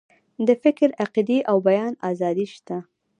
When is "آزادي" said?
2.09-2.47